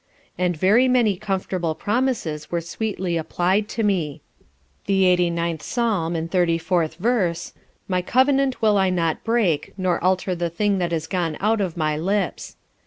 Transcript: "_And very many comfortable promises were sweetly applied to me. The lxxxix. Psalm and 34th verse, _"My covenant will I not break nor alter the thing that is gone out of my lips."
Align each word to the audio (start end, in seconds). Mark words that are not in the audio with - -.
"_And 0.35 0.57
very 0.57 0.87
many 0.87 1.15
comfortable 1.15 1.75
promises 1.75 2.49
were 2.49 2.59
sweetly 2.59 3.17
applied 3.17 3.69
to 3.69 3.83
me. 3.83 4.23
The 4.87 5.03
lxxxix. 5.03 5.61
Psalm 5.61 6.15
and 6.15 6.31
34th 6.31 6.95
verse, 6.95 7.51
_"My 7.87 8.01
covenant 8.01 8.63
will 8.63 8.79
I 8.79 8.89
not 8.89 9.23
break 9.23 9.75
nor 9.77 10.03
alter 10.03 10.33
the 10.33 10.49
thing 10.49 10.79
that 10.79 10.91
is 10.91 11.05
gone 11.05 11.37
out 11.39 11.61
of 11.61 11.77
my 11.77 11.95
lips." 11.97 12.55